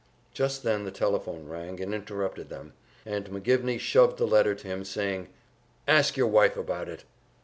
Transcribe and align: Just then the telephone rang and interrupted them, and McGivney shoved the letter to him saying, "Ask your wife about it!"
Just 0.33 0.63
then 0.63 0.83
the 0.83 0.89
telephone 0.89 1.47
rang 1.47 1.79
and 1.79 1.93
interrupted 1.93 2.49
them, 2.49 2.73
and 3.05 3.25
McGivney 3.25 3.79
shoved 3.79 4.17
the 4.17 4.25
letter 4.25 4.55
to 4.55 4.67
him 4.67 4.83
saying, 4.83 5.27
"Ask 5.87 6.17
your 6.17 6.25
wife 6.25 6.57
about 6.57 6.89
it!" 6.89 7.03